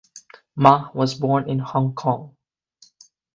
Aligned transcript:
Ma 0.55 0.89
was 0.95 1.13
born 1.13 1.47
in 1.47 1.59
Hong 1.59 1.93
Kong. 1.93 2.35